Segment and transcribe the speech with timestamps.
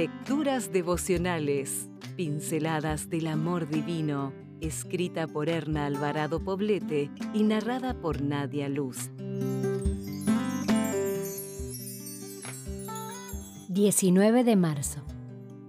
[0.00, 8.70] Lecturas devocionales, pinceladas del amor divino, escrita por Erna Alvarado Poblete y narrada por Nadia
[8.70, 9.10] Luz.
[13.68, 15.02] 19 de marzo.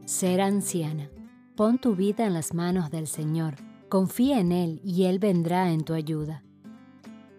[0.05, 1.09] Ser anciana.
[1.57, 3.55] Pon tu vida en las manos del Señor.
[3.89, 6.41] Confía en Él y Él vendrá en tu ayuda.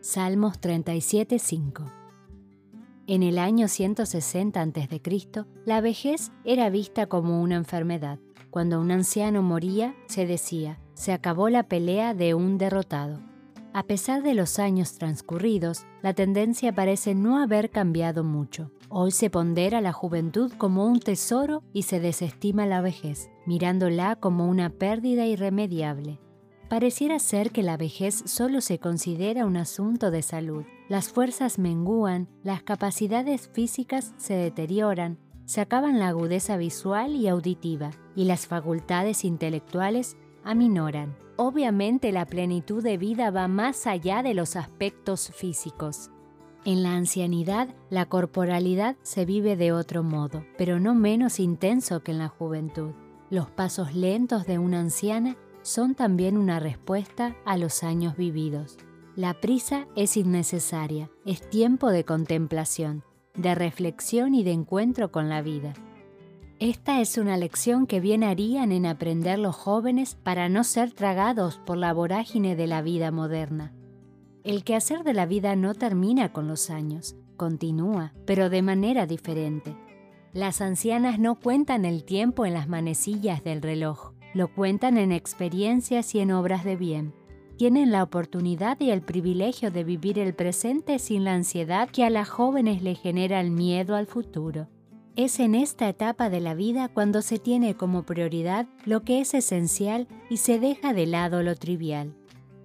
[0.02, 2.02] Salmos 37:5
[3.07, 5.00] en el año 160 a.C.,
[5.64, 8.19] la vejez era vista como una enfermedad.
[8.51, 13.20] Cuando un anciano moría, se decía, se acabó la pelea de un derrotado.
[13.75, 18.70] A pesar de los años transcurridos, la tendencia parece no haber cambiado mucho.
[18.91, 24.47] Hoy se pondera la juventud como un tesoro y se desestima la vejez, mirándola como
[24.47, 26.20] una pérdida irremediable.
[26.69, 30.64] Pareciera ser que la vejez solo se considera un asunto de salud.
[30.92, 37.92] Las fuerzas menguan, las capacidades físicas se deterioran, se acaban la agudeza visual y auditiva,
[38.14, 41.17] y las facultades intelectuales aminoran.
[41.36, 46.11] Obviamente la plenitud de vida va más allá de los aspectos físicos.
[46.67, 52.12] En la ancianidad, la corporalidad se vive de otro modo, pero no menos intenso que
[52.12, 52.91] en la juventud.
[53.30, 58.77] Los pasos lentos de una anciana son también una respuesta a los años vividos.
[59.14, 65.42] La prisa es innecesaria, es tiempo de contemplación, de reflexión y de encuentro con la
[65.42, 65.74] vida.
[66.60, 71.60] Esta es una lección que bien harían en aprender los jóvenes para no ser tragados
[71.66, 73.74] por la vorágine de la vida moderna.
[74.44, 79.77] El quehacer de la vida no termina con los años, continúa, pero de manera diferente.
[80.33, 86.14] Las ancianas no cuentan el tiempo en las manecillas del reloj, lo cuentan en experiencias
[86.14, 87.12] y en obras de bien.
[87.62, 92.10] Tienen la oportunidad y el privilegio de vivir el presente sin la ansiedad que a
[92.10, 94.66] las jóvenes le genera el miedo al futuro.
[95.14, 99.33] Es en esta etapa de la vida cuando se tiene como prioridad lo que es
[99.33, 102.16] esencial y se deja de lado lo trivial.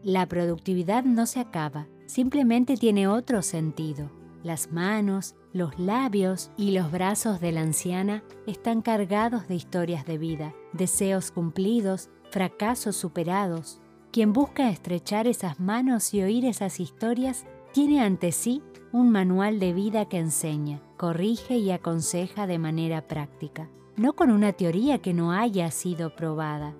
[0.01, 4.09] La productividad no se acaba, simplemente tiene otro sentido.
[4.41, 10.17] Las manos, los labios y los brazos de la anciana están cargados de historias de
[10.17, 13.79] vida, deseos cumplidos, fracasos superados.
[14.11, 19.73] Quien busca estrechar esas manos y oír esas historias tiene ante sí un manual de
[19.73, 25.31] vida que enseña, corrige y aconseja de manera práctica, no con una teoría que no
[25.31, 26.73] haya sido probada.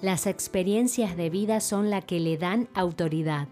[0.00, 3.48] Las experiencias de vida son la que le dan autoridad,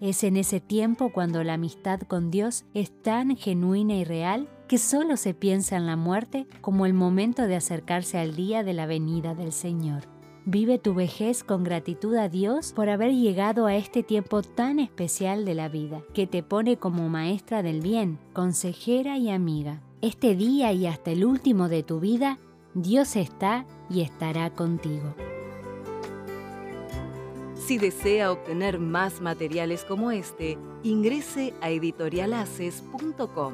[0.00, 4.78] es en ese tiempo cuando la amistad con Dios es tan genuina y real que
[4.78, 8.86] solo se piensa en la muerte como el momento de acercarse al día de la
[8.86, 10.17] venida del Señor.
[10.50, 15.44] Vive tu vejez con gratitud a Dios por haber llegado a este tiempo tan especial
[15.44, 19.82] de la vida, que te pone como maestra del bien, consejera y amiga.
[20.00, 22.38] Este día y hasta el último de tu vida,
[22.72, 25.14] Dios está y estará contigo.
[27.54, 33.52] Si desea obtener más materiales como este, ingrese a editorialaces.com.